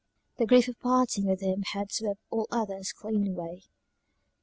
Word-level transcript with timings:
The 0.39 0.47
grief 0.47 0.67
of 0.67 0.79
parting 0.79 1.27
with 1.27 1.41
him 1.41 1.61
had 1.73 1.91
swept 1.91 2.21
all 2.31 2.47
others 2.49 2.91
clean 2.91 3.27
away. 3.27 3.65